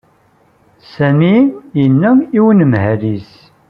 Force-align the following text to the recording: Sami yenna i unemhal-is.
Sami 0.93 1.35
yenna 1.79 2.11
i 2.37 2.39
unemhal-is. 2.47 3.31